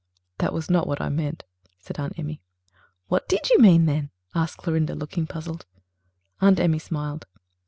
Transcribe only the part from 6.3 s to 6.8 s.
Aunt Emmy